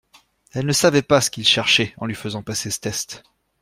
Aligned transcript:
Elle 0.53 0.65
ne 0.65 0.71
savait 0.73 1.03
pas 1.03 1.21
ce 1.21 1.29
qu’ils 1.29 1.47
cherchaient 1.47 1.93
en 1.97 2.07
lui 2.07 2.15
faisant 2.15 2.41
passer 2.41 2.71
ce 2.71 2.79
test. 2.79 3.23